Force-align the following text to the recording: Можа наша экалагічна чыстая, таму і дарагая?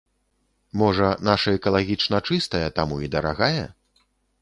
Можа 0.81 1.09
наша 1.29 1.53
экалагічна 1.59 2.25
чыстая, 2.31 2.65
таму 2.81 2.95
і 3.09 3.15
дарагая? 3.19 3.65